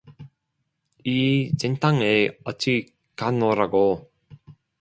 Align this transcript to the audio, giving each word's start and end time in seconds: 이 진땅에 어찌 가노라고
이 1.03 1.53
진땅에 1.59 2.31
어찌 2.43 2.91
가노라고 3.15 4.09